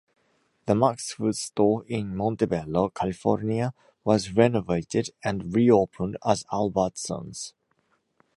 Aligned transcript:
The 0.65 0.73
Max 0.73 1.11
Foods 1.13 1.39
store 1.39 1.85
in 1.85 2.15
Montebello, 2.15 2.89
California, 2.89 3.71
was 4.03 4.31
renovated 4.33 5.11
and 5.23 5.53
re-opened 5.53 6.17
as 6.25 6.43
Albertsons. 6.45 7.53